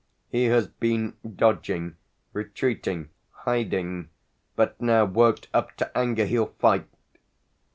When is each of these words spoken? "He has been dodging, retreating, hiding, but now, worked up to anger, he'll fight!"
"He 0.29 0.45
has 0.45 0.65
been 0.67 1.13
dodging, 1.35 1.95
retreating, 2.33 3.11
hiding, 3.45 4.09
but 4.55 4.81
now, 4.81 5.05
worked 5.05 5.47
up 5.53 5.77
to 5.77 5.95
anger, 5.95 6.25
he'll 6.25 6.55
fight!" 6.57 6.87